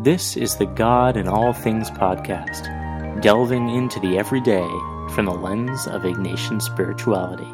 This 0.00 0.36
is 0.36 0.56
the 0.56 0.66
God 0.66 1.16
in 1.16 1.26
All 1.26 1.54
Things 1.54 1.90
podcast, 1.90 3.22
delving 3.22 3.70
into 3.70 3.98
the 3.98 4.18
everyday 4.18 4.68
from 5.14 5.24
the 5.24 5.32
lens 5.32 5.86
of 5.86 6.02
Ignatian 6.02 6.60
spirituality. 6.60 7.48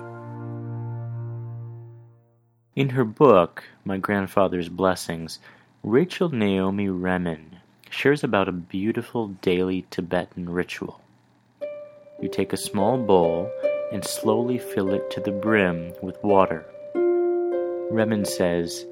In 2.75 2.89
her 2.89 3.05
book, 3.05 3.63
My 3.85 3.97
Grandfather's 3.97 4.69
Blessings, 4.69 5.39
Rachel 5.85 6.31
Naomi 6.31 6.89
Remen 6.89 7.61
shares 7.91 8.25
about 8.25 8.49
a 8.49 8.53
beautiful 8.53 9.29
daily 9.29 9.87
Tibetan 9.91 10.51
ritual. 10.51 11.01
You 12.21 12.29
take 12.29 12.53
a 12.53 12.57
small 12.57 12.99
bowl 12.99 13.49
and 13.93 14.05
slowly 14.05 14.59
fill 14.59 14.93
it 14.93 15.13
to 15.13 15.21
the 15.21 15.31
brim 15.31 15.93
with 16.03 16.21
water. 16.25 16.67
Remen 17.93 18.27
says, 18.27 18.85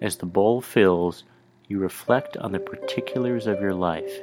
As 0.00 0.18
the 0.18 0.26
bowl 0.26 0.60
fills, 0.60 1.24
you 1.74 1.80
reflect 1.80 2.36
on 2.36 2.52
the 2.52 2.60
particulars 2.60 3.48
of 3.48 3.60
your 3.60 3.74
life, 3.74 4.22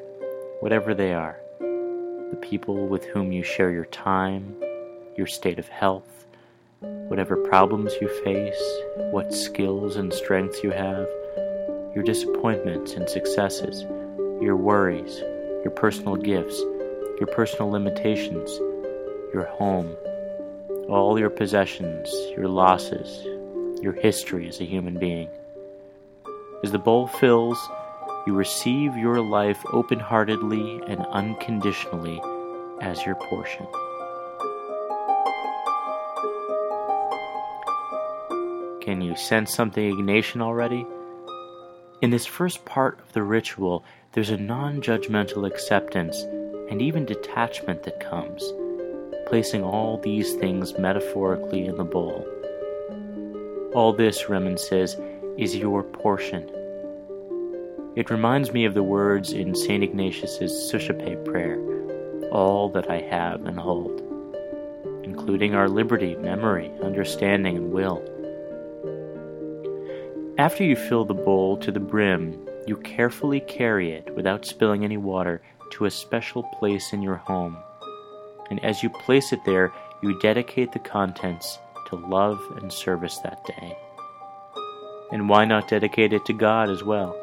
whatever 0.62 0.94
they 0.96 1.14
are 1.14 1.38
the 1.60 2.38
people 2.42 2.88
with 2.88 3.04
whom 3.04 3.34
you 3.34 3.44
share 3.44 3.72
your 3.72 3.88
time, 3.88 4.56
your 5.18 5.28
state 5.28 5.60
of 5.60 5.68
health, 5.68 6.28
whatever 6.80 7.36
problems 7.36 7.92
you 8.00 8.08
face, 8.24 8.80
what 9.12 9.34
skills 9.34 9.98
and 9.98 10.14
strengths 10.14 10.64
you 10.64 10.72
have, 10.72 11.06
your 11.94 12.06
disappointments 12.06 12.94
and 12.94 13.10
successes, 13.10 13.82
your 14.42 14.56
worries, 14.56 15.18
your 15.66 15.72
personal 15.72 16.16
gifts, 16.16 16.58
your 17.20 17.28
personal 17.34 17.70
limitations, 17.70 18.50
your 19.34 19.48
home, 19.48 19.94
all 20.88 21.20
your 21.20 21.30
possessions, 21.30 22.10
your 22.38 22.48
losses, 22.48 23.26
your 23.84 23.92
history 23.92 24.48
as 24.48 24.62
a 24.62 24.66
human 24.66 24.98
being. 24.98 25.28
As 26.64 26.72
the 26.72 26.80
bowl 26.80 27.08
fills, 27.08 27.58
you 28.28 28.36
receive 28.36 28.96
your 28.96 29.20
life 29.20 29.66
open 29.74 30.00
heartedly 30.00 30.80
and 30.88 31.04
unconditionally 31.08 32.22
as 32.82 33.04
your 33.04 33.16
portion. 33.16 33.66
Can 38.82 39.02
you 39.02 39.16
sense 39.16 39.54
something 39.54 39.96
Ignatian 39.96 40.42
already? 40.42 40.86
In 42.02 42.12
this 42.12 42.28
first 42.28 42.64
part 42.66 43.00
of 43.00 43.14
the 43.14 43.24
ritual, 43.24 43.84
there's 44.12 44.30
a 44.30 44.38
non 44.38 44.82
judgmental 44.82 45.48
acceptance 45.48 46.22
and 46.70 46.80
even 46.80 47.06
detachment 47.06 47.84
that 47.84 48.00
comes, 48.00 48.44
placing 49.28 49.64
all 49.64 49.98
these 49.98 50.36
things 50.36 50.78
metaphorically 50.78 51.66
in 51.66 51.78
the 51.78 51.84
bowl. 51.84 52.28
All 53.74 53.94
this, 53.94 54.30
Remen 54.30 54.60
says, 54.60 54.96
is 55.38 55.56
your 55.56 55.84
portion. 55.84 56.50
It 57.96 58.10
reminds 58.10 58.54
me 58.54 58.66
of 58.66 58.74
the 58.74 58.84
words 58.84 59.34
in 59.34 59.54
St. 59.54 59.84
Ignatius's 59.84 60.70
Suscipe 60.70 61.26
prayer, 61.26 61.60
all 62.32 62.70
that 62.70 62.90
I 62.90 63.02
have 63.02 63.46
and 63.46 63.60
hold, 63.60 64.02
including 65.04 65.56
our 65.56 65.68
liberty, 65.68 66.16
memory, 66.16 66.72
understanding, 66.82 67.58
and 67.58 67.72
will. 67.72 68.02
After 70.38 70.64
you 70.64 70.76
fill 70.76 71.06
the 71.06 71.14
bowl 71.14 71.58
to 71.58 71.72
the 71.72 71.80
brim, 71.80 72.48
you 72.66 72.78
carefully 72.78 73.42
carry 73.42 73.92
it 73.92 74.16
without 74.16 74.46
spilling 74.46 74.84
any 74.84 74.98
water 74.98 75.42
to 75.72 75.86
a 75.86 75.92
special 75.92 76.44
place 76.44 76.94
in 76.94 77.02
your 77.02 77.18
home. 77.18 77.58
And 78.50 78.64
as 78.64 78.84
you 78.84 78.90
place 78.90 79.34
it 79.34 79.40
there, 79.46 79.74
you 80.02 80.20
dedicate 80.20 80.72
the 80.72 80.80
contents 80.80 81.60
to 81.88 81.96
love 81.96 82.40
and 82.58 82.72
service 82.72 83.18
that 83.20 83.44
day. 83.46 83.78
And 85.12 85.28
why 85.28 85.46
not 85.46 85.68
dedicate 85.68 86.14
it 86.14 86.26
to 86.26 86.34
God 86.34 86.70
as 86.70 86.84
well? 86.84 87.16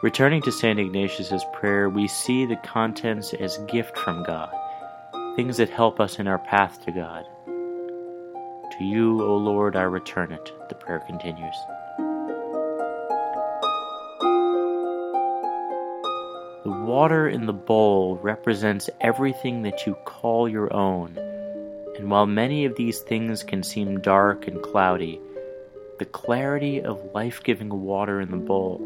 Returning 0.00 0.40
to 0.42 0.52
St. 0.52 0.78
Ignatius's 0.78 1.44
prayer, 1.52 1.88
we 1.88 2.06
see 2.06 2.44
the 2.44 2.54
contents 2.56 3.34
as 3.34 3.58
gift 3.66 3.98
from 3.98 4.22
God, 4.22 4.54
things 5.34 5.56
that 5.56 5.70
help 5.70 5.98
us 5.98 6.20
in 6.20 6.28
our 6.28 6.38
path 6.38 6.80
to 6.84 6.92
God. 6.92 7.24
To 7.46 8.84
you, 8.84 9.20
O 9.24 9.36
Lord, 9.36 9.74
I 9.74 9.82
return 9.82 10.30
it, 10.30 10.52
the 10.68 10.76
prayer 10.76 11.00
continues. 11.00 11.56
The 16.62 16.84
water 16.84 17.28
in 17.28 17.46
the 17.46 17.52
bowl 17.52 18.18
represents 18.22 18.88
everything 19.00 19.62
that 19.62 19.84
you 19.84 19.94
call 20.04 20.48
your 20.48 20.72
own 20.72 21.16
and 21.98 22.10
while 22.10 22.26
many 22.26 22.64
of 22.64 22.76
these 22.76 23.00
things 23.00 23.42
can 23.42 23.64
seem 23.64 24.00
dark 24.00 24.46
and 24.46 24.62
cloudy, 24.62 25.20
the 25.98 26.04
clarity 26.04 26.80
of 26.80 27.12
life 27.12 27.42
giving 27.42 27.68
water 27.68 28.20
in 28.20 28.30
the 28.30 28.36
bowl 28.36 28.78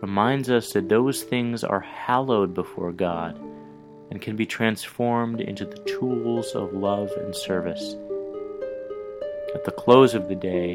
reminds 0.00 0.48
us 0.48 0.72
that 0.72 0.88
those 0.88 1.22
things 1.22 1.62
are 1.62 1.80
hallowed 1.80 2.54
before 2.54 2.92
God 2.92 3.38
and 4.10 4.22
can 4.22 4.36
be 4.36 4.46
transformed 4.46 5.42
into 5.42 5.66
the 5.66 5.78
tools 5.80 6.52
of 6.54 6.72
love 6.72 7.10
and 7.18 7.36
service. 7.36 7.94
At 9.54 9.64
the 9.64 9.74
close 9.76 10.14
of 10.14 10.28
the 10.28 10.34
day, 10.34 10.72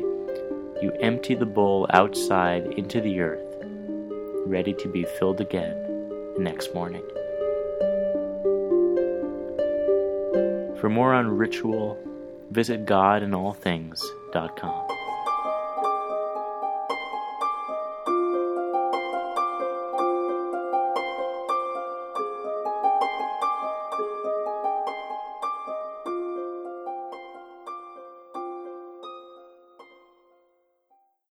you 0.82 0.92
empty 1.00 1.34
the 1.34 1.48
bowl 1.48 1.88
outside 1.92 2.66
into 2.78 3.02
the 3.02 3.22
earth, 3.22 3.66
ready 4.46 4.74
to 4.76 4.88
be 4.88 5.04
filled 5.18 5.42
again 5.42 5.76
the 6.36 6.42
next 6.44 6.76
morning. 6.76 7.04
For 10.82 10.90
more 10.90 11.14
on 11.14 11.38
ritual, 11.38 11.96
visit 12.50 12.88
godinallthings.com. 12.88 14.91